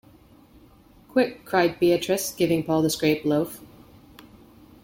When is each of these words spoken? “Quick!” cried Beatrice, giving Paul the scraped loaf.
“Quick!” 1.09 1.45
cried 1.45 1.79
Beatrice, 1.79 2.33
giving 2.33 2.63
Paul 2.63 2.81
the 2.81 2.89
scraped 2.89 3.23
loaf. 3.23 3.61